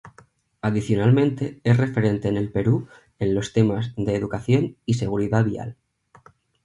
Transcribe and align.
Adicionalmente, 0.63 1.61
es 1.63 1.77
referente 1.77 2.27
en 2.27 2.35
el 2.35 2.51
Perú 2.51 2.87
en 3.19 3.35
los 3.35 3.53
temas 3.53 3.93
de 3.95 4.15
Educación 4.15 4.75
y 4.83 4.95
Seguridad 4.95 5.45
Vial. 5.45 5.77